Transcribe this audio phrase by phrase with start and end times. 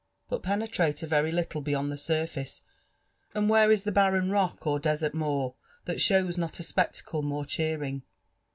[0.29, 2.63] But peoelrate a very little beyond the surface,
[3.35, 5.53] and where is the barren rock or desert moor
[5.85, 8.01] thai shows not a spectacle more cheering?